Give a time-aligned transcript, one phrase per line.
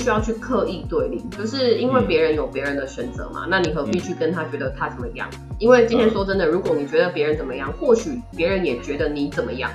[0.00, 5.28] 需要去刻意对立，就是因为别人有别人的选择嘛，那你何必去跟他觉得他怎么样？
[5.58, 9.70] 因为今天说真的，如果你觉得别人怎么样，或许别人也觉得你怎么样。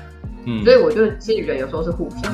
[0.47, 2.33] 嗯，所以我觉得其实人有时候是互相。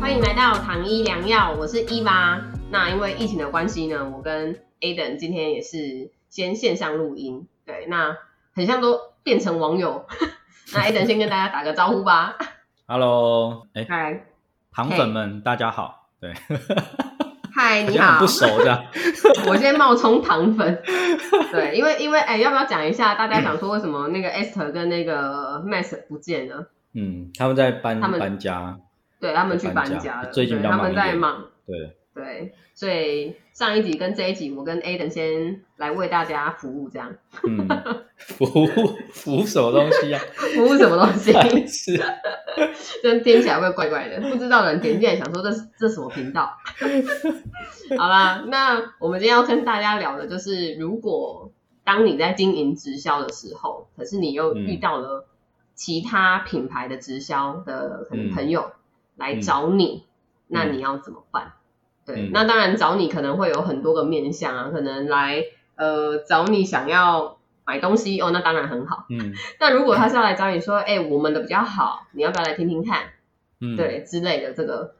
[0.00, 2.42] 欢迎来到糖医良药，我是伊娃。
[2.72, 7.46] 那因为疫情的关系呢，我跟 Aden 今天也是先线上录音。
[7.64, 8.16] 对，那
[8.54, 10.06] 很像都变成网友。
[10.74, 12.36] 那 Aden 先跟大家打个招呼吧。
[12.86, 14.24] Hello，哎，嗨，
[14.72, 16.08] 糖粉们，大家好。
[16.20, 16.32] 对。
[17.54, 18.84] 嗨， 你好，不熟的，
[19.48, 20.82] 我先冒充糖粉，
[21.50, 23.14] 对，因为因为哎，要不要讲一下？
[23.14, 26.66] 大家想说为什么那个 Esther 跟那个 Max 不见了？
[26.94, 28.78] 嗯，他们在搬搬家，
[29.20, 31.96] 对他们去搬家了，最近他们在忙，对。
[32.14, 37.14] 对，所以上一集跟这一集，我跟 Aden 先来为大家服务，这样。
[37.48, 37.66] 嗯，
[38.18, 38.66] 服务
[39.10, 40.20] 服务什么东西啊？
[40.54, 41.32] 服务什么东西？
[41.66, 41.98] 是，
[43.02, 46.54] 这听起来会怪怪的，不知道的人点进来想说这是这什么频道？
[47.96, 51.50] 好啦，那我们今天要跟大家聊的就是，如果
[51.82, 55.26] 当你在经营直销的时候，可是你又遇到了
[55.74, 58.70] 其他品牌的直销的可能朋友
[59.16, 60.04] 来找你，
[60.46, 61.54] 那你要怎么办？
[62.04, 65.44] 对，那当然找你可能会有很多个面向啊，可能来
[65.76, 69.06] 呃找你想要买东西哦，那当然很好。
[69.08, 73.04] 嗯，那如果他是要来找你说，哎，我们的比较好，你要不要来听听看？
[73.60, 74.96] 嗯，对之类的，这个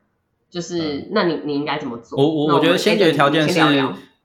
[0.49, 2.17] 就是那你你应该怎么做？
[2.17, 3.61] 我我我觉得先决条件是，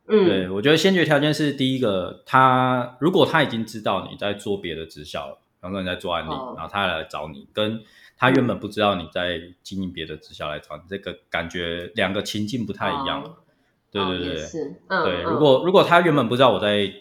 [0.08, 7.82] 嗯，对我觉得先决条件是第一个，他如果他已经知道你在做别的直销了，比方说你在做案例，然后他来找你跟。
[8.18, 13.24] 他原本不知道你在经营别的直销来找你，这个感觉两个情境不太一样。
[13.90, 15.22] 对对对，是，对。
[15.22, 16.92] 如果如果他原本不知道我在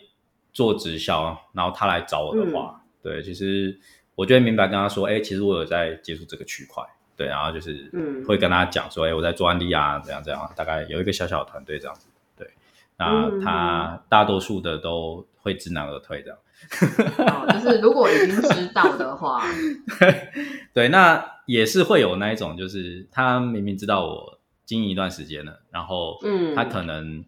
[0.52, 3.78] 做直销，然后他来找我的话，对，其实
[4.14, 6.82] 我就会明白跟他说，哎，其实我有在接触这个区块，
[7.16, 7.91] 对，然后就是
[8.26, 12.48] 会跟他讲说，哎，我在做案例啊，怎样怎样，大概有一个小小的团队这样子，对。
[12.96, 16.38] 那他大多数的都会知难而退这样。
[17.52, 19.44] 就是如果已经知道的话，
[20.72, 27.24] 对，那也是会有那一种，就是他明明知道我经营一段时间了，然后，嗯，他可能，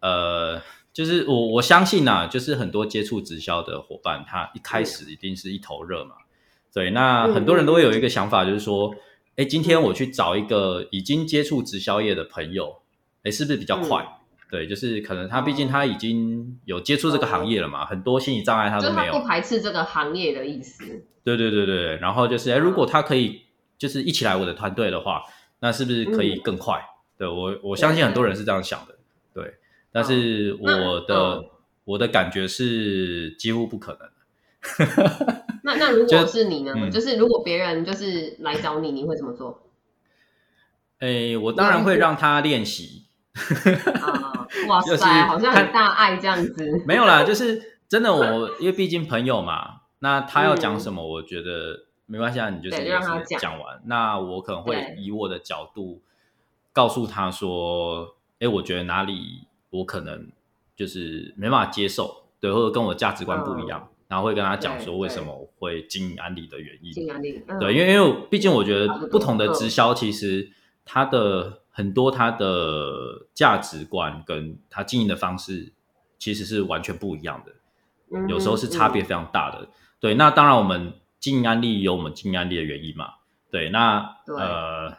[0.00, 0.60] 呃，
[0.92, 6.16] 就是我我相信呐，就是很多接触直销的伙伴，他一开始一定是一头热嘛，
[6.72, 8.94] 对，那很多人都会有一个想法，就是说，
[9.36, 12.82] 哎，今天我去找一个已经接触直销业的朋友，
[13.22, 14.06] 哎，是不是比较快？
[14.50, 19.12] 对，就是可能他毕竟他已经有接触这个行业了嘛，很多心理障碍他都没有。
[19.12, 21.04] 不排斥这个行业的意思。
[21.24, 23.42] 对对对对，然后就是，哎，如果他可以
[23.78, 25.22] 就是一起来我的团队的话，
[25.60, 26.80] 那是不是可以更快？
[27.16, 28.96] 对我我相信很多人是这样想的，
[29.32, 29.54] 对。
[29.90, 31.44] 但是我的
[31.84, 34.08] 我的感觉是几乎不可能。
[35.62, 36.90] 那那如果是你呢？
[36.90, 39.62] 就是如果别人就是来找你，你会怎么做？
[40.98, 43.04] 哎，我当然会让他练习。
[44.00, 46.82] 啊，哇塞，好像很大爱这样子。
[46.86, 53.82] 没有啦，就是真的，我因为毕竟朋友嘛，那他要讲什么，我觉得没关系啊，你就是让他讲完。
[53.86, 56.00] 那我可能会以我的角度
[56.72, 60.28] 告诉他说，哎，我觉得哪里我可能
[60.76, 66.92] 就是没办法接受，对，或者跟我价值观不一样，然后会跟他讲说为什么会经营安利的原因。
[66.92, 70.50] 经营安利，对，因为因为毕竟我觉得不同的直销其实
[70.84, 71.63] 它的。
[71.76, 75.72] 很多他的价值观跟他经营的方式
[76.20, 77.52] 其实是完全不一样的，
[78.28, 79.68] 有时候是差别非常大的。
[79.98, 83.14] 对，那当然我们经营案例有我们经营案例的原因嘛。
[83.50, 84.96] 对，那呃，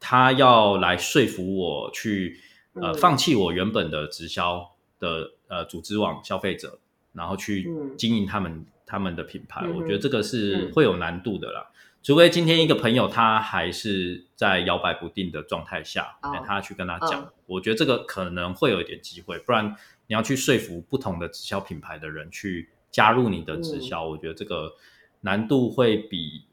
[0.00, 2.40] 他要来说服我去
[2.72, 4.66] 呃放弃我原本的直销
[4.98, 6.78] 的呃组织网消费者，
[7.12, 11.66] 然后去经营他们他们的品牌，我觉得这个是会有难度的啦。
[12.00, 16.16] 除非今天一个朋友他还是在摇摆不定的状态下，
[16.46, 19.38] 他去跟他讲，我觉得这个可能会有一点机会。
[19.40, 19.74] 不然
[20.06, 24.72] 你要去说服不同的直销品牌的人去加入你的直销，我觉得这个
[25.20, 26.44] 难度会比，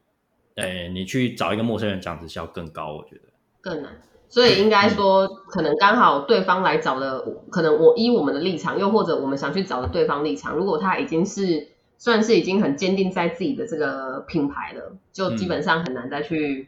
[0.56, 2.94] 诶，你去找一个陌生人讲直销更高。
[2.94, 3.22] 我觉得
[3.62, 4.02] 更难。
[4.28, 11.75] 所以应该说，可能刚好对方来找的，可能我依我们的立场，又或者我们想去找的对方立场，如果他已经是。
[11.98, 16.68] 算是已经很坚定在自己的这个品牌了，就基本上很难再去，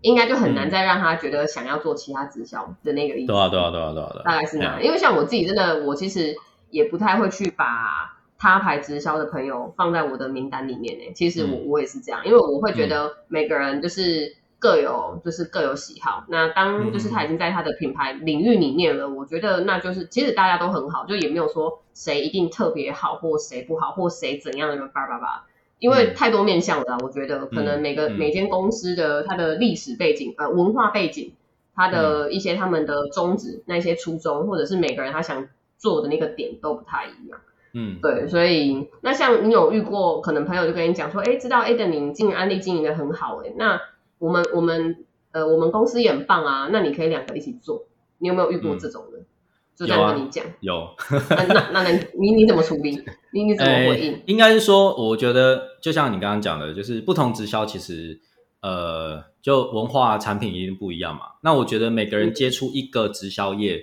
[0.00, 3.26] 应该就很难再让他觉得想要做其他直销的那个意思。
[3.26, 4.82] 对啊，对啊，对啊，对啊，大概是那样。
[4.82, 6.34] 因为像我自己真的，我其实
[6.70, 11.12] 也不太会去把他牌直销的朋友放在我的名单里面诶。
[11.14, 14.36] 其实我我也是这样，因为我会觉得每个人就是。
[14.58, 25.46] 各有就是各有喜好，那当就是他已经在他的品牌领域里面了，我觉得那就是其实大家都很好，就也没有说谁一定特别好或谁不好或谁怎样的叭叭叭。
[25.78, 31.34] 因为太多面向了，我觉得可能每个每间公司的它的历史背景、呃文化背景，
[31.76, 35.46] 它的一些他们的宗旨、那些初衷，或者是每个人他想
[35.76, 37.38] 做的那个点都不太一样。
[37.74, 43.80] 嗯，对，所以那像你有遇过，可能朋友就跟你讲说，哎，知道 A 的你经营安利经营的很好，哎，那
[44.18, 47.86] 我们我们呃我们公司也很棒啊，那你可以两个一起做，
[48.18, 49.18] 你有没有遇过这种的？
[49.76, 50.88] 就这样跟你讲，有。
[51.30, 51.88] 那那那
[52.18, 53.00] 你你怎么处理？
[53.32, 54.20] 你你怎么回应？
[54.26, 58.20] 应该是说，我觉得就像你刚刚讲的，就是不同直销其实
[58.60, 61.26] 呃，就文化产品一定不一样嘛。
[61.42, 63.80] 那我觉得每个人接触一个直销业，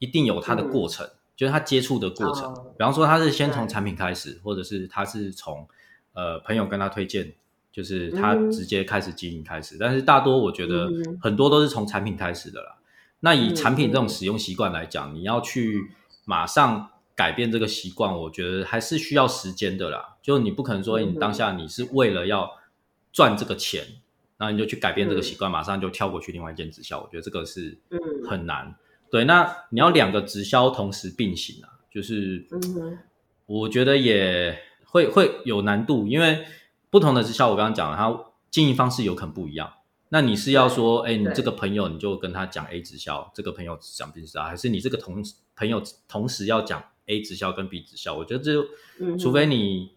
[0.00, 2.52] 一定有他的过程，就是他接触的过程。
[2.76, 5.68] 比方说，他是先从产品开始，或者是他是从
[6.12, 7.34] 呃朋友跟他推荐，
[7.76, 9.76] 就是他直接开始经营开始。
[9.78, 10.90] 但是大多我觉得
[11.20, 12.78] 很多都是从产品开始的啦。
[13.20, 15.90] 那以产品这种使用习惯来讲，你要去
[16.24, 20.16] 马上改变这个习惯，我觉得还是需要时间的啦。
[20.22, 22.50] 就你不可能说你当下你是为了要
[23.12, 23.84] 赚这个钱，
[24.38, 27.76] 然后你就去改变这个习惯，马上就跳过去另外一件直销，我觉得这个是
[28.26, 28.74] 很难。
[29.10, 32.46] 对，那你要两个直销同时并行啊，就是
[33.46, 36.44] 我觉得也会会有难度，因为
[36.90, 39.72] 不同的直销，我刚刚讲了，它经营方式有可能不一样。
[40.08, 45.22] 那你是要说，哎，你这个朋友你就跟他讲 A 直销，这个朋友讲 B 直销，还是你这个同
[45.56, 48.14] 朋友同时要讲 A 直销跟 B 直销？
[48.14, 48.52] 我觉得这，
[49.18, 49.90] 除非你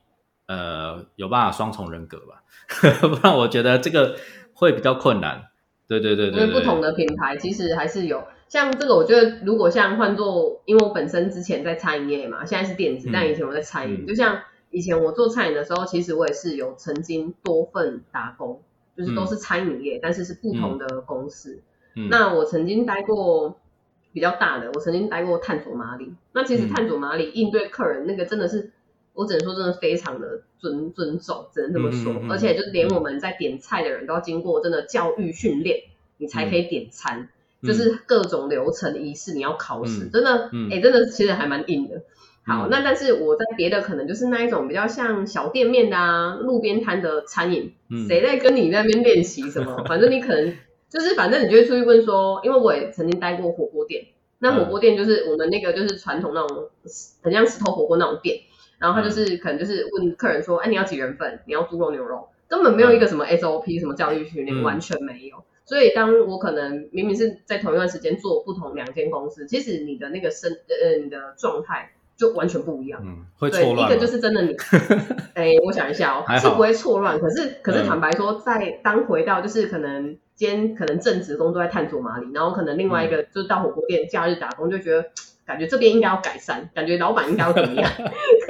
[0.48, 2.44] 呃有办法双重人格吧，
[3.08, 4.18] 不然我觉得这个
[4.54, 5.46] 会比较困难。
[5.88, 14.40] 对对对对，因为不同的品牌其实还是有，像这个我觉得如果像换做，因为我本身之前在餐饮业嘛，现在是电子，但以前我在餐饮，就像
[14.72, 18.62] 以前我做餐饮的时候，其实我也是有曾经多份打工。
[18.98, 21.62] 就是都是餐饮业，但是是不同的公司。
[22.10, 23.58] 那我曾经待过
[24.12, 26.14] 比较大的，我曾经待过探索马里。
[26.34, 28.74] 那其实探索马里应对客人那个真的是，
[29.14, 32.22] 我只能说真的非常的尊尊重，只能这么说。
[32.30, 35.84] 而且就是连我们在点菜的人都要经过真的教育训练，
[36.18, 37.30] 你才可以点餐，
[37.64, 42.02] 就是各种流程仪式你要考试，真的，哎，真的其实还蛮硬的。
[42.50, 47.74] 好，那但是我在别的可能就是那一种比较像小店面的啊，路边摊的餐饮，
[48.08, 49.84] 谁在跟你那边练习什么？
[49.88, 50.56] 反正你可能
[50.90, 54.08] 就是反正你就会出去问说，因为我也曾经待过火锅店，
[54.40, 56.70] 那火锅店就是我们那个就是传统那种
[57.22, 58.40] 很像石头火锅那种店，
[58.80, 61.40] 然后他就是可能就是问客人说，哎，你要几人份？
[61.46, 62.30] 你要猪肉牛肉？
[62.48, 65.44] 根本没有一个什么 SOP 什么教育训练，完全没有。
[65.66, 71.92] 所以当我可能明明是在同一段时间做不同两间公司，其实你的那个身呃你的状态。
[72.20, 73.90] 就完全不一样，嗯，会错乱。
[73.90, 74.54] 一个就是真的你，
[75.34, 77.18] 哎，我想一下哦，是不会错乱。
[77.18, 85.06] 可是，可是坦白说，在当回到就是可能今天可能正职工作在探索马里，然后可能另外一个就是到火锅店假日打工，就觉得
[85.48, 87.90] 感觉这边应该要改善，感觉老板应该要怎么样？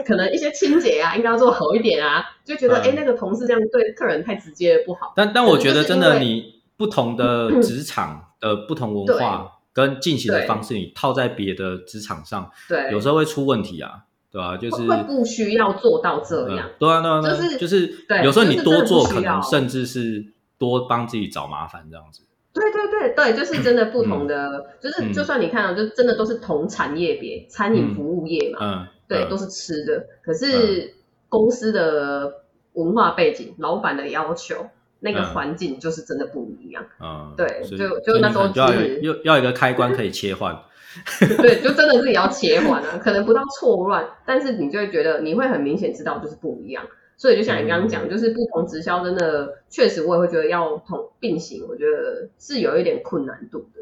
[0.04, 5.14] 可能一些清洁啊，应该要做好一点啊，就觉得哎，那个同事这样对客人太直接不好。
[5.16, 9.59] 但但我觉得真的，你不同的 职场的不同文化。
[9.80, 14.58] 跟进行的方式，你套在别的职场上，对，有时候会出问题啊，对吧？
[14.58, 22.24] 就是会不需要做到这样，对啊，对啊，就是就是，有时候你多做，可能甚至是多帮自己找麻烦这样子。
[22.52, 30.96] 对对对对，就是真的不同的，就是就算你看到，就真的都是同产业别，餐饮服务业嘛，嗯，对，都是吃的，可是
[31.30, 32.44] 公司的
[32.74, 34.70] 文化背景、老板的要求。
[35.02, 40.58] 那个环境就是真的不一样，嗯，对，就就那时候就是要要一个开关可以切换，
[41.38, 53.82] 对，就真的是也要切换啊，可能不到错乱，但是你就会觉得你会很明显知道就是不一样，所以就像你刚刚讲，就是不同直销真的确实我也会觉得要同并行，我觉得是有一点困难度的，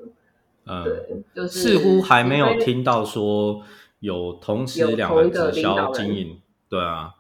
[0.68, 3.64] 嗯，对，就是似乎还没有听到说
[4.02, 7.16] 有同时两个直销经营，对啊。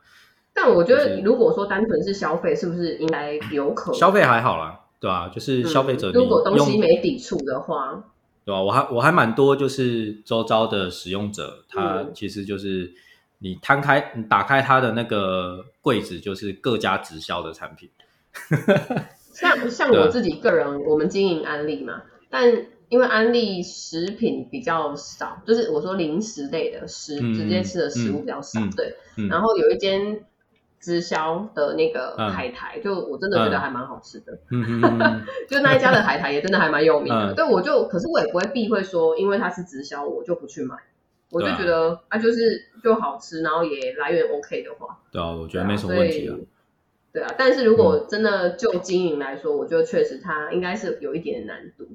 [0.59, 3.99] 但我觉得，如果说单纯是消费，是不是应该有可能？
[3.99, 5.29] 消费还好啦，对吧？
[5.31, 8.03] 就是消费者，如果东西没抵触的话，
[8.43, 8.63] 对吧？
[8.63, 12.91] 我还我还蛮多，就是周遭的使用者，他其实就是
[13.37, 17.91] 你摊开、你打开他的那个柜子，就是各家直销的产品。
[19.31, 28.95] 像像我自己个人，我们经营安利嘛，但因为安利食品比较少，就是我说零食类的食直接吃的食物比较少，对。
[29.29, 30.25] 然后有一间。
[30.79, 34.37] 直销的那个海苔，就我真的觉得还蛮好吃的。
[34.51, 37.33] 嗯嗯 就那一家的海苔也真的还蛮有名的。
[37.33, 40.75] 对，我就可是我也不会避讳说，因为它是直销，我就不去买。
[41.29, 46.35] 我就觉得啊，就是就好吃，然后也来源 OK 的话，对啊，我觉得没什么问题啊。
[47.11, 51.89] 对啊，但是如果真的就经营来说，我觉得确实它应该是有一点难度。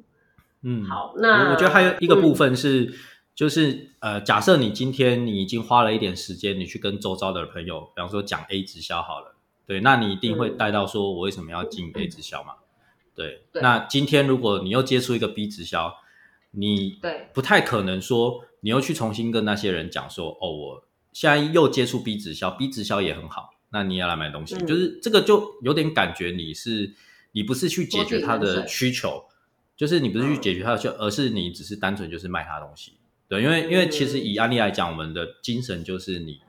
[0.62, 2.92] 嗯，好，那我觉得还有一个部分是。
[3.34, 9.34] 就是呃，假设你今天你已经花了一点时间，你去跟周遭的朋友，比方说讲 A 直销好了，
[9.66, 12.54] 对，那你一定会带到说，我为什么要进 A 直销嘛？
[13.14, 15.94] 对，那今天如果你又接触一个 B 直销，
[16.52, 26.94] 你对不太可能说，你又去重新跟那些人讲说，哦，我现在又接触 B 直销，B 直销也很好，那你也要来买东西，就是这个就有点感觉你是
[27.32, 29.24] 你不是去解决他的需求，
[29.76, 32.94] 就是你不是去解决他的需求，而是你只是单纯就是卖他东西。
[33.32, 36.42] 对，因为因为其实以案例来讲，我们的精神就是你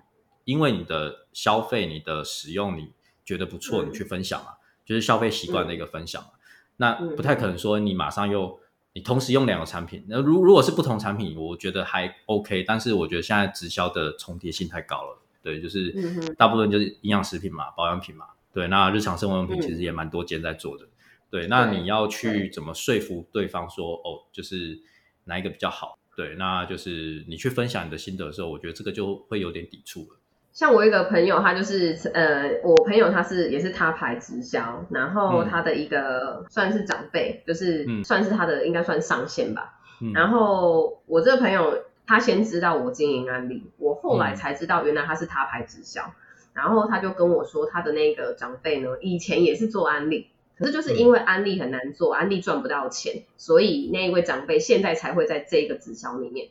[0.43, 2.91] 因为你的消费、你的使用，你
[3.23, 6.31] 觉得不错，你去分享嘛，就是消费习惯的一个分享嘛。
[6.75, 8.59] 那不太可能说你马上又
[8.91, 12.63] 你同时用两个产品，那如如果是不同产品，我觉得还 OK。
[12.63, 15.89] 但是我觉得现在直销的重叠性太高了，对，就是
[16.37, 18.67] 大部分就是营养食品嘛、保养品嘛，对。
[18.67, 20.85] 那日常生活用品其实也蛮多间在做的，
[21.29, 21.47] 对。
[21.47, 24.81] 那你要去怎么说服对方说哦，就是
[25.23, 25.97] 哪一个比较好？
[26.15, 30.20] 对，那就是你去分享你的心得的时候，我觉得这个就会有点抵触了。
[30.51, 39.79] 像我一个朋友，他就是呃，我朋友他是也是他牌直销，然后他的一个算是长辈，就是算是他的应该算上线吧。
[40.13, 46.13] 然后我这个朋友他先知道我经营案例，我后来才知道原来他是他牌直销，
[46.53, 56.50] 然后他就跟我说他的那个长辈呢，以前也是做安利，可是就是因为安利很难做，安利赚不到钱，所以那一位长辈现在才会在这个直销里面。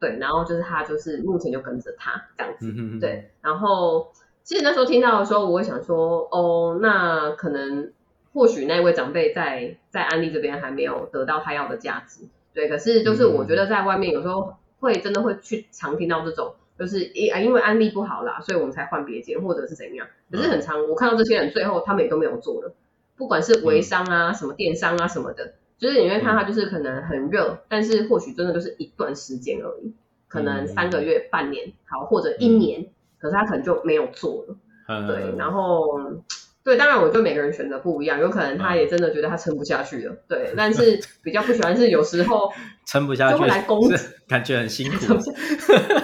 [0.00, 2.98] 对，然后就是他，就是目前就跟着他这样子。
[2.98, 4.08] 对，然后
[4.42, 7.92] 其实那时候听到的时候，我会想说，哦，那可能
[8.32, 12.22] 或许那位长辈在在安利这边还没有得到他要的价值。
[12.52, 20.08] 对，可是就是我觉得在外面有时候会真的会去常听到这种，就是因因为安利不好啦，所以我们才换别间或者是怎样。
[20.32, 22.74] 可是很常我看到这些人最后他们也都没有做了，
[23.16, 25.54] 不管是微商啊、什么电商啊什么的。
[25.78, 29.92] 就是你会看它就是可能很热，但是或许真的就是一段时间而已，
[30.28, 32.86] 可能三个月、半年，好或者一年，
[33.18, 34.56] 可是他可能就没有做了。
[35.08, 35.98] 对，然后
[36.62, 40.14] 对，当然我觉得每个人选择不一样，有可能他也真的觉得他撑不下去了。
[40.28, 42.52] 对，但是比较不喜欢是有时候
[42.86, 43.96] 撑不下去就会来攻击，
[44.28, 44.96] 感觉很辛苦。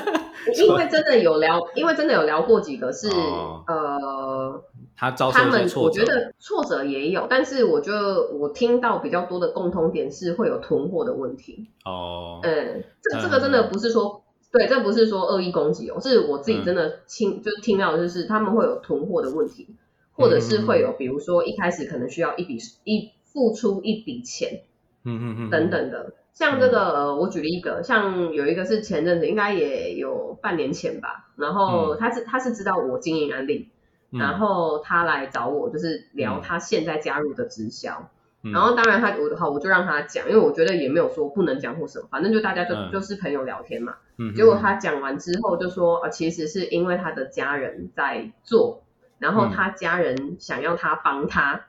[0.54, 4.64] 因为真的有聊，因为真的有聊过几个是呃。
[5.00, 11.68] 他遭他们我觉得挫折也有，但是我觉得我听到比较多的共通点是会有囤货的问题。
[11.84, 19.68] 哦，嗯，这这个真的不是说对，这不是说恶意攻击哦，是我自己真的听就是听到就是他们会有囤货的问题，
[20.10, 24.62] 或者是会有比如说一开始可能需要一笔一付出一笔钱，
[25.04, 25.50] 嗯嗯嗯。
[25.50, 33.70] 等等的，像这个我举了一个，像有一个是前阵子应该也有半年前吧，然后他是他是知道我经营安利。
[34.10, 38.08] 然后他来找我，就是聊他现在加入的直销。
[38.40, 43.96] 然后当然他我好，我就让他讲，因为我觉得也没有说不能讲或什么，反正就大家就就是朋友聊天嘛。
[44.34, 48.82] 结果他讲完之后就说啊，其实是因为他的家人在做，
[49.18, 51.66] 然后他家人想要他帮他，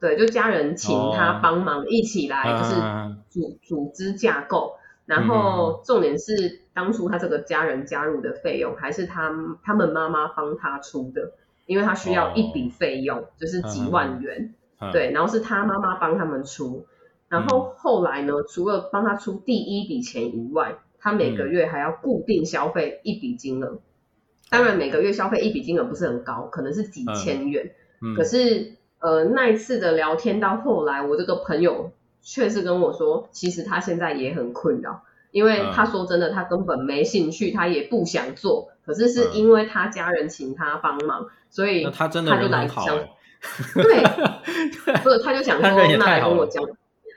[0.00, 2.76] 对，就家人请他帮忙一起来，就是
[3.34, 4.76] 组组织架构。
[5.04, 9.30] 然后重点是当初他这个家人加入的费用还是他
[9.62, 11.32] 他们妈妈帮他出的。
[11.66, 14.52] 因为他需要一笔费用，就是几万元，
[14.92, 16.84] 对，然后是他妈妈帮他们出，
[17.26, 23.78] 然后后来呢，除了帮他出第一笔钱以外，他每个月还要固定消费一笔金额，
[24.50, 27.72] 当然每个月消费一笔金额不是很高，可能是几千元，
[28.14, 31.92] 可是呃那一次的聊天到后来，我这个朋友
[32.24, 38.70] 确实跟我说，其实他现在也很困扰，因为他说真的，他根本没兴趣，他也不想做。
[38.84, 42.98] 可是是因为他家人请他帮忙，所以他真的他就来讲，
[43.74, 44.02] 对，
[45.02, 46.62] 不是他就想说，那来跟我讲，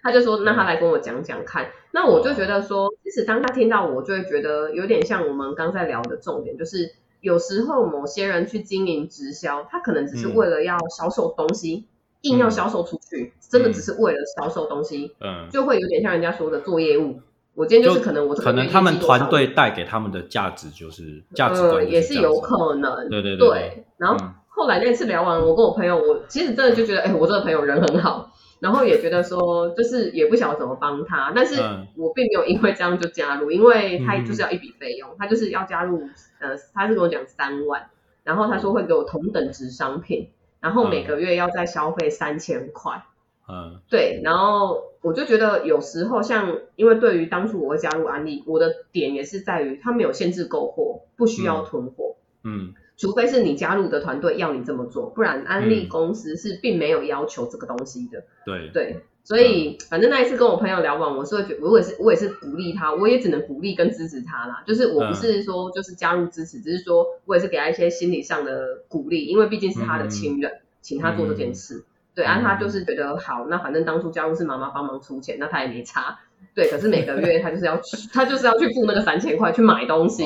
[0.03, 1.67] 他就说那他来跟我讲讲看。
[1.91, 11.85] 那我就觉得说，即使当他听到我，就会觉得有点像我们刚才聊的重点，就是有时候某些人去经营直销，他可能只是为了要销售东西，
[12.21, 17.21] 硬要销售出去，真的只是为了销售东西，嗯，就会有点像人家说的做业务。
[17.53, 23.09] 我今天就是可能我可能他们团队带给他们的价值就是价值观，也是有可能。
[23.09, 23.83] 对对对。
[23.97, 31.59] 然后后来那次聊完，我跟我朋友，我其实真的就觉得，哎，我这个朋友人很好，然后也觉得说，就是也不晓得怎么帮他，但是
[31.95, 36.03] 我并没有因为这样就加入，因为他就是要一笔费用，他就是要加入，
[36.39, 37.89] 呃，他是跟我讲三万，
[38.23, 43.03] 然后他说会给我同等值商品，然后每个月要再消费三千块。
[43.49, 58.25] 嗯，对，然后我就觉得有时候像，因为对于当初我会加入安利，我的点也是在于他没有限制购货，不需要囤货，嗯，除非是你加入的团队要你这么做，不然安利公司是并没有要求这个东西的。
[58.45, 58.69] 对。
[58.73, 64.63] 对，所以反正那一次跟我朋友聊完，我是会觉，我也是我也是鼓励他，我也只能鼓励跟支持他啦。
[64.65, 71.83] 就是我不是说就是加入支持，只是说我也是给他一些心理上的鼓励，因为毕竟是他的亲人，请他做这件事。
[72.15, 76.19] 对，啊，他就是觉得好，那反正当初加入是妈妈帮忙出钱，那他也没差。
[76.55, 80.23] 对，可是每个月他就是要去，他就是要去付那个三千块去买东西。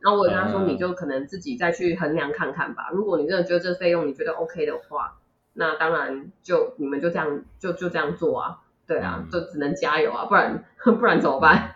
[0.00, 2.90] 然后我跟他说，你就可能自己再去衡量看看吧。
[2.92, 5.16] 如果你真的觉得这费用你觉得 OK 的话，
[5.56, 8.58] 那当然就你们就这样就就这样做啊。
[8.86, 11.74] 对啊，就只能加油啊，不然 不然怎么办？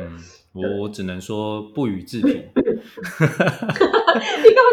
[0.00, 0.18] 嗯，
[0.54, 2.32] 我我只能说不予置评。
[2.34, 2.72] 你干嘛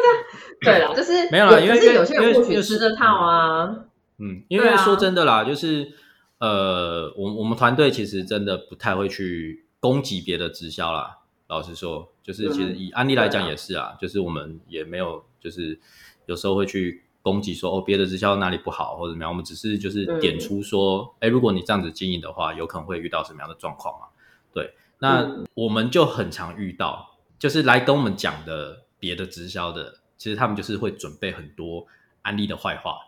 [0.01, 0.17] 这样？
[0.61, 3.85] 对了，就是没有啦，因为有些人或许吃这套啊。
[4.17, 5.93] 嗯，因为说真的啦，就是
[6.39, 11.19] 呃，我我们团队其实真的不太会去攻击别的直销啦。
[11.47, 15.79] 老实说，就是其实以案例来讲也是啊，就是我们也没有，就是
[16.25, 19.31] 有时候会去攻击说哦，别的直销哪里不好或者怎么样。
[19.31, 24.05] 我们只是就是点出说，哎，如果你这样子经营的话，有可能会遇到什么样的状况嘛？
[24.53, 31.87] 对，那我们就很常遇到，就是来跟我们讲的别的直销的，其实他们就是会准备很多
[32.21, 32.99] 安利的坏话。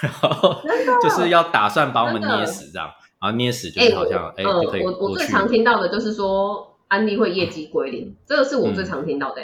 [0.00, 0.62] 然后
[1.04, 2.90] 就是要打算把我们捏死这样，
[3.20, 9.42] 然后捏死就是好像哎就可以我我最常听到的就是说安利会业绩归零，这个是我最常听到的。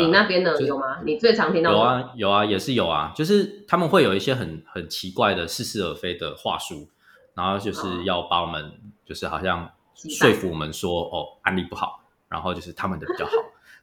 [0.00, 1.02] 你那边呢有吗？
[1.04, 6.88] 你最常听到有啊有啊也是有啊，就是他们会有一些很很奇怪的似是而非的话术，
[7.34, 8.72] 然后就是要把我们
[9.04, 13.32] 就是好像说服我们说哦安利不好，然后就是他们的比较好。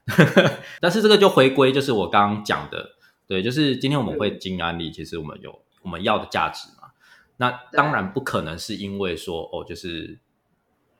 [0.80, 2.96] 但是这个就回归就是我刚刚讲的。
[3.28, 6.88] 对，就是今天我们会经案例，其实我们有我们要的价值嘛。
[7.36, 10.18] 那当然不可能是因为说哦，就是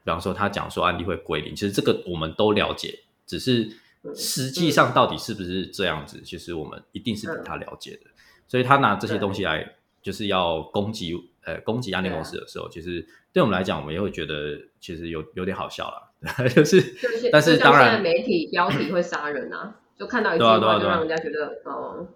[0.05, 3.69] 比方说他讲说案例会归零，其实这个我们都了解，只是
[4.14, 8.11] 实际上到底是不是这样子，其实我们一定是比他了解的。
[8.49, 11.12] 所以他拿这些东西来就是要攻击
[11.45, 16.10] 呃攻击安利公司的时候，其实对我们来讲，我们也会觉得其实有有点好笑了。
[16.54, 16.82] 就是，
[17.32, 22.06] 但是当然媒体标题会杀人啊，就看到一句话就让人家觉得哦。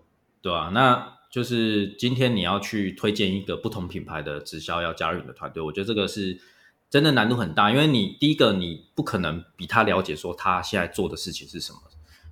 [0.43, 6.39] 对啊，那就是今天你要去推荐一个不同品牌的直销要加入你的团队，我觉得这个是
[6.95, 11.81] 真的难度很大，因为你第一个你不可能比他了解说他现在做的事情是什么，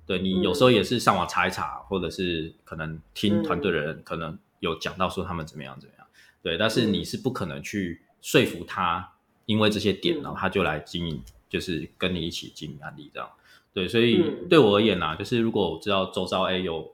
[0.05, 6.07] 对你有时候也是上网查一查，或者是可能听团队的人可能有讲到说他们怎么样怎么样，
[6.41, 9.11] 对，但是你是不可能去说服他，
[9.45, 13.29] 因为这些点然后他就来经营，就是跟你一起经营案例这样，
[13.73, 16.89] 对，所以对我而言呢，就是如果我知道周遭哎有。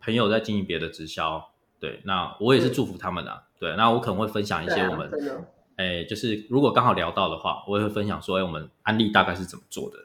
[0.00, 5.10] 朋友在经营别的直销，对，那我也是祝福他们的，对，那我可能会分享一些我们，
[5.78, 9.96] 哎，就是如果刚好聊到的话，我也会分享说，哎，我们安利大概是怎么做的，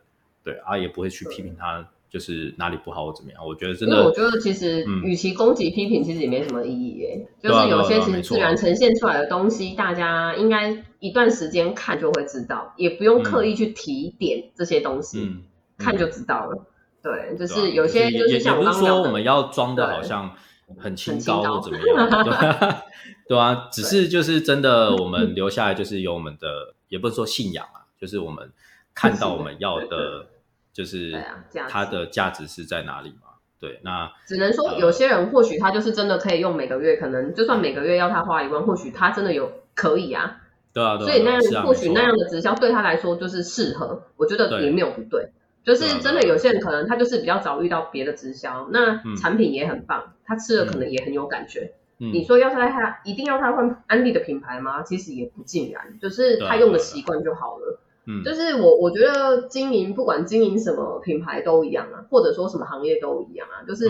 [0.44, 7.28] 对，啊，也不会去批评他，就是哪里不好或怎么样，我觉得真的，我觉得其实与其攻击批评，其实也没什么意义，耶。
[7.42, 15.38] 就是有些其实自然呈现出来的东西，大家应该一段时间看就会知道，也不用刻意去提点这些东西，
[15.80, 16.68] 看就知道了。
[17.02, 20.36] 对，就是有些就是像我刚说，我们要装的好像
[20.80, 22.82] 很清高或怎么样，
[23.28, 28.52] 对啊，只是就是真的，我们留下来就是有我们的，也不是说信仰啊，就是我们
[28.94, 30.28] 看到我们要的，
[30.74, 31.24] 就是
[31.70, 33.30] 它的价值是在哪里嘛？
[33.60, 40.42] 对，那只能说有些人或许他就是真的可以用每个月，可能就算每个月要他花一万，或许他真的有可以啊，
[40.74, 45.32] 对啊，所以那样或许那样的直销对他来说就是适合，我觉得也没有不对。
[45.64, 51.74] 就是真的，有些人可能他就是比较早遇到别的直销，那产品也很棒，他吃了可能也很有感觉。
[51.98, 54.84] 你说要他他一定要他换安利的品牌吗？
[54.84, 57.80] 其实也不尽然，就是他用的习惯就好了。
[58.06, 63.90] 嗯，就是我我觉得经营不管经营什么品牌都一样啊，或者说什么行业都一样啊，就是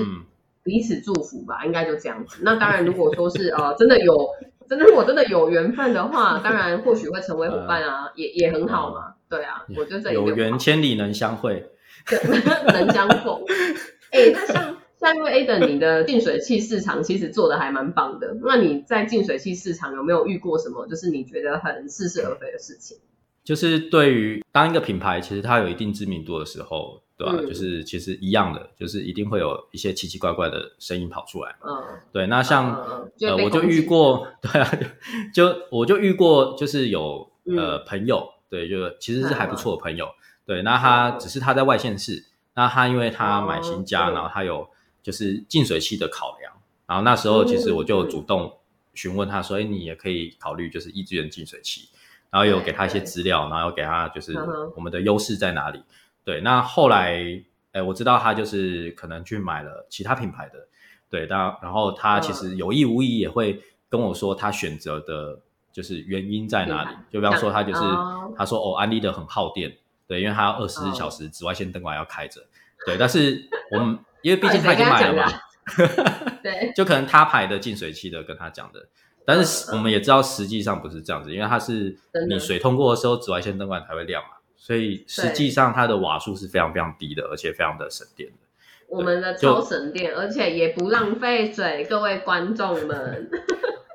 [0.62, 2.42] 彼此祝福吧，应该就这样子。
[2.44, 4.16] 那当然，如果说是 呃真的有
[4.70, 9.16] 真的如果真的有缘分的话，当然或许会成为伙伴啊， 也也很好嘛。
[9.34, 11.72] 对啊，我觉得有缘千里能相会，
[12.72, 13.42] 能相逢。
[14.12, 22.98] 哎，那像像因为 A 等你的净水器市场其实做的还蛮棒的，那你在净水器市场有没有遇过什么就是你觉得很似是而非的事情？
[23.44, 27.36] 就是对于当一个品牌，其实它有一定知名度的时候，对吧？
[27.42, 31.56] 就是其实一样的，就是一定会有一些奇奇怪怪的声音跑出来。
[31.66, 32.28] 嗯，对。
[32.28, 32.74] 那像
[33.20, 34.72] 呃，我就遇过， 对啊，
[35.34, 38.30] 就我就遇过，就是有呃朋友。
[38.54, 40.08] 对，就其实是还不错的朋友。
[40.46, 44.70] 对，那他只是他在外县市，那他因为他买新家，然后他有
[45.02, 46.54] 就是净水器的考量，
[46.86, 48.60] 然后那时候其实我就主动
[48.94, 51.90] 询问他说：“哎，你也可以考虑就是一资源净水器。”
[52.30, 54.38] 然后有给他一些资料，然后给他就是
[54.76, 55.82] 我们的优势在哪里。
[56.24, 57.24] 对，那后来
[57.72, 60.68] 哎，我知道他就是可能去买了其他品牌的，
[61.10, 65.40] 对，然然后他其实有意无意也会跟我说他选择的
[65.74, 66.90] 就是原因在哪里？
[67.12, 67.82] 就比方说他就是
[68.38, 69.76] 他说哦，安利的很耗电，
[70.08, 72.40] 对，因为他要二十四小时紫外线灯管要开着，
[72.86, 72.96] 对。
[72.96, 75.34] 但是我们因为毕竟他已经买了嘛，
[76.44, 78.88] 对，就可能他排的净水器的跟他讲的，
[79.26, 81.98] 但是我们也知道实际上不是这样子，因为它是
[82.30, 88.36] 你水通过的时候紫外线灯管才会亮嘛，所以实际上它的瓦数是非常非常低的，而且非常的省电的。
[88.90, 93.30] 我们的超省电，而且也不浪费水，各位观众们。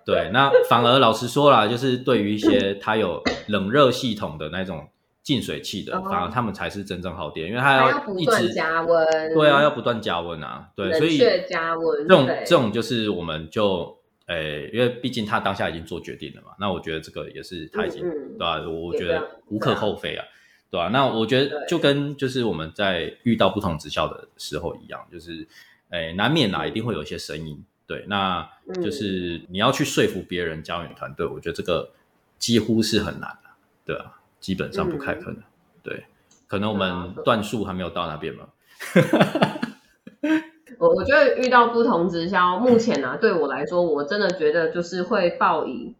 [0.09, 4.89] 对，那反而老实说啦，就是对于一些 它有冷热系统的那种
[5.23, 9.35] 净水器的，反而他们才是真正耗电，因为它要不断加温。
[9.35, 10.71] 对啊，要不断加温啊。
[10.75, 18.63] 对，所以加温这种这种就是我们就诶，因为毕竟他当下已经做决定了嘛，那我觉得这个也是他已经对吧？
[18.67, 20.25] 我觉得无可厚非啊，
[20.71, 20.89] 对吧？
[20.91, 25.47] 那我觉得就跟就是我们在遇到不同直销的时候一样，就是
[25.91, 27.63] 诶，难免啦，一定会有一些声音。
[27.89, 28.47] 对，那
[28.83, 31.91] 就是你要去说服别人加入你团队，我觉得这个
[32.39, 33.49] 几乎是很难的，
[33.87, 35.39] 对啊，基本上不开可能。
[35.83, 36.05] 对，
[36.47, 38.49] 可能我们段数还没有到那边嘛。
[40.79, 45.95] 我我觉得遇到不同直销，目前呢，对我来说，我真的觉得就是会报以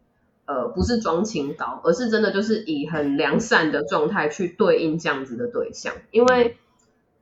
[0.45, 6.55] 呃，不是装清高，而是真的就是以很良善的状态去对应这样子的对象，因为。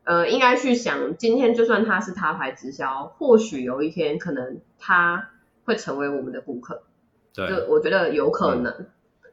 [0.07, 5.31] 呃，应该去想，今天就算他是他牌直销，或许有一天可能他
[5.65, 6.83] 会成为我们的顾客。
[7.35, 8.85] 对，就我觉得有可能。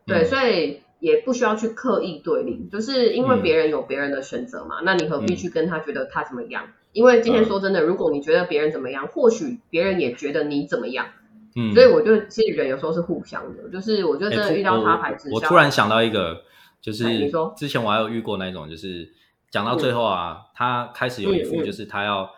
[0.04, 6.64] 对，所以也不需要去刻意对立，就是因为别人有别人的选择嘛，那你何必去跟他觉得他怎么样？
[6.90, 11.06] 因为今天说真的，如果你觉得别人怎么样，或许别人也觉得你怎么样。
[11.54, 16.42] 嗯，所以我就其实人有时候是互相的，就是我觉得真的遇到他牌直销，我突然想到一个，
[16.82, 19.08] 就是你说之前我还有遇过那种，就是。
[19.54, 22.28] 讲到最后啊，他开始有一副就是他要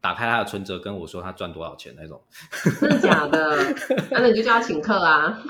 [0.00, 2.20] 打开他的存折跟我说他赚多少钱那种，
[2.80, 3.56] 真的假的？
[4.10, 5.38] 那你就叫他请客啊，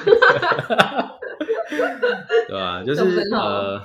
[2.47, 2.83] 对吧？
[2.85, 3.81] 就是呃，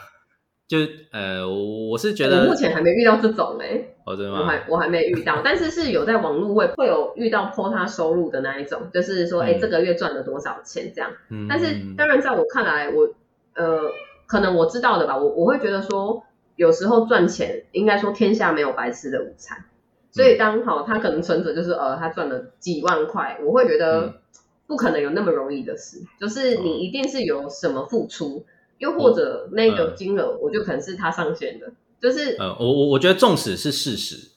[0.67, 0.79] 就
[1.13, 4.39] 呃，我是觉得目前还没遇到这种哎，哦真的吗？
[4.41, 11.09] 我还我还没遇到，但是是有在网络会会有遇到破他收入的那一种，就是说哎这个月赚了多少钱这样。
[11.47, 11.67] 但是
[11.97, 13.07] 当然在我看来，我
[13.55, 13.89] 呃
[14.27, 16.21] 可能我知道的吧，我我会觉得说。
[16.55, 19.65] 有时候赚钱，应该说天下没有白吃的午餐，
[20.11, 24.21] 所以当好他可能存着就是呃他赚了几万块，我会觉得
[24.67, 28.45] 不可能有那么容易的事，就是你一定是有什么付出，
[28.77, 34.31] 又或者那个金额我就可能是他上限的，就是呃我我我觉得纵使是事实，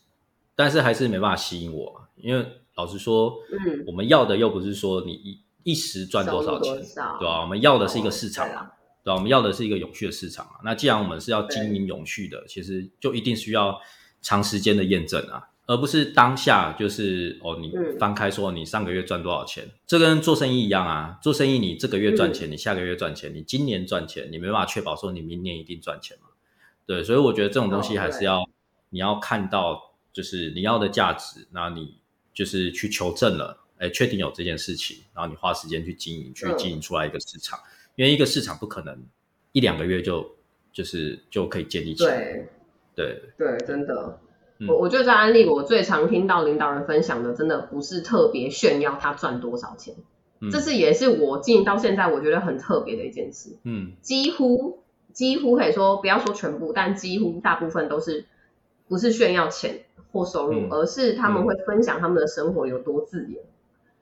[0.56, 2.46] 但是还是没办法吸引我，因为
[2.76, 6.74] 老实说，嗯，我们要的又不是说你一一时赚多少钱，
[7.18, 7.40] 对吧？
[7.42, 8.70] 我们要的是一个市场嘛。
[9.04, 9.14] 对吧？
[9.14, 10.52] 我们要的是一个永续的市场嘛。
[10.64, 13.78] 那既然我们是要经营永续的，其实就一定需要
[14.22, 21.18] 长时间的验证啊，而不是当下就是哦，你翻开说你上个月赚多少钱，这跟做生意一样啊。
[21.22, 26.28] 做生意你这个月赚钱，你下个月赚钱，你今年赚钱，你没办法确保说你明年一定赚钱嘛。
[26.86, 28.48] 对，所以我觉得这种东西还是要
[28.88, 31.98] 你要看到就是你要的价值，那你
[32.32, 37.58] 就是去求证了，哎，确定有这件事情，然后你花时间去经营，去经营出来一个市场。
[37.96, 38.96] 因为一个市场不可能
[39.52, 40.34] 一两个月就
[40.72, 42.16] 就是就可以建立起来。
[42.16, 42.48] 对
[42.94, 44.18] 对对，真的。
[44.68, 49.94] 我我觉得在安利，我最常听到领导人分享的，真的不是特别炫耀他赚多少钱，
[50.50, 53.56] 这是也是我经营到现在我觉得很特别的一件事。
[53.64, 58.26] 嗯，几乎几乎可以说不要说全部，但几乎大部分都是
[58.88, 63.40] 不是炫耀钱或收入，而是他们会分享他们的生活有多自由。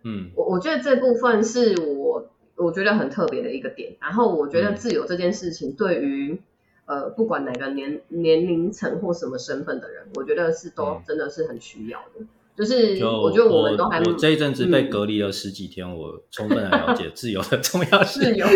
[0.05, 2.31] 嗯，我我觉得这部分是我。
[2.63, 6.41] 我觉得很特别的一个点，然后我觉得自由这件事情对于
[6.87, 12.25] 呃不管哪个年年龄层或什么身份的人，我觉得是都真的是很需要的。
[12.55, 18.23] 就是我觉得我们都还我这一阵子被隔离了十几天，我充分的了解自由的重要性。
[18.23, 18.47] 自由，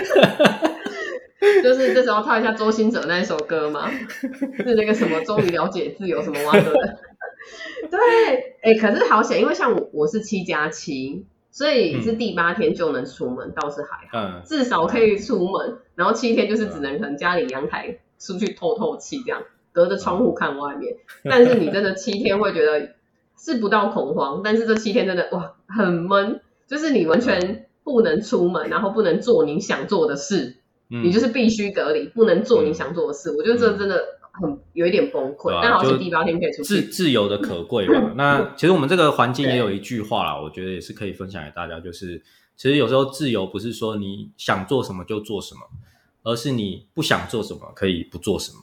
[1.63, 3.91] 就是这时候套一下周星哲那一首歌嘛？
[3.91, 6.73] 是那个什么终于了解自由什么哇的？
[7.91, 11.25] 对，哎，可是好险，因为像我我是七加七。
[11.57, 15.79] 所以是第八天就能出门，倒是还好，至少可以出门。
[15.95, 19.43] 然后七天就是只能可能家里阳台出去透透气，这样
[19.73, 20.99] 隔着窗户看外面。
[21.25, 22.91] 但是你真的七天会觉得
[23.39, 30.57] 是不到恐慌， 但是这七天真的哇很闷，就是你完全不能出门，然后不能做你想做的事，
[30.89, 33.35] 你就是必须隔离，不能做你想做的事。
[33.35, 34.16] 我觉得这真的。
[34.41, 38.13] 很有一点崩溃，但好像第八天可以出自自由的可贵嘛。
[38.17, 42.23] 那其实我们这个环境也有一句话啦，我觉得也是可以分享给大家，就是
[42.57, 45.61] 其实有时候自由不是说你想做什么就做什么，
[46.23, 48.59] 而是你不想做什么可以不做什么，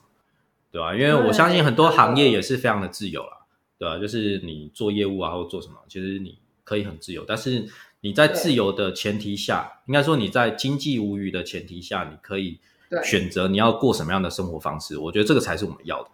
[0.71, 0.95] 对吧？
[0.95, 3.45] 因为我相信很多行业也是非常的自由啦，
[3.77, 3.97] 对吧？
[3.97, 7.65] 就是你做业务啊或做什么，其实你可以很自由，但是
[8.01, 12.59] 你在自由的前提下，应该说你在经济无虞的前提下，你可以
[13.01, 14.97] 选择你要过什么样的生活方式。
[14.97, 16.09] 我觉得这个才是我们要的，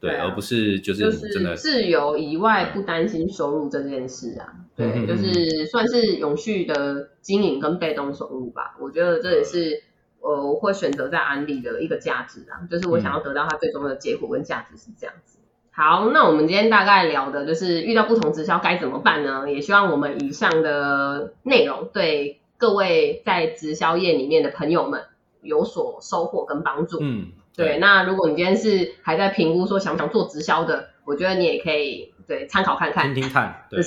[0.00, 4.54] 对，而不是就是真的自由以外不担心收入这件事啊。
[4.76, 8.76] 对，就是算是永续的经营跟被动收入吧。
[8.80, 9.82] 我觉得这也是
[10.20, 15.38] 呃我会选择在安利的一个价值啊，就是我想要得到它最终的结果跟价值是这样子。
[15.70, 19.50] 好，那我们今天大概聊的就是遇到不同直销该怎么办呢？
[19.50, 25.04] 也希望我们以上的内容对各位在直销业里面的朋友们
[25.46, 26.98] 有所收获跟帮助。
[27.00, 27.78] 嗯，对。
[27.78, 33.66] 那如果你今天是还在评估说想不想做直销的，我觉得你也可以对参考看看，听听看。
[33.70, 33.80] 对。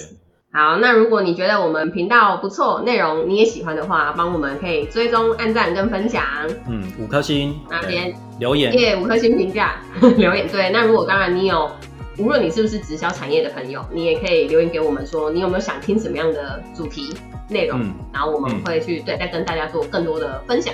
[0.51, 6.23] 好，那如果你觉得我们频道不错，内容你也喜欢的话，帮我们可以追踪、按赞跟分享。
[6.67, 9.79] 嗯，五颗星那边留言，耶，五颗星评价
[10.17, 10.47] 留言。
[10.47, 11.69] 对，那如果当然你有，
[12.17, 17.13] 无论你是不是直销产业的朋友，你也可以留言给我们说，你有没有想听什么样的主题
[17.47, 17.79] 内容，
[18.11, 20.73] 然后我们会去对再跟大家做更多的分享。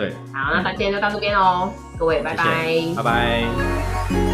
[0.00, 2.44] 对，好，那今天就到这边喽，各位拜拜，
[2.96, 4.29] 拜拜。